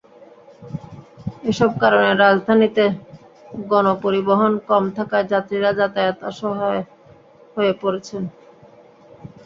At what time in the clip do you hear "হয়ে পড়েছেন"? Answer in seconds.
7.55-8.23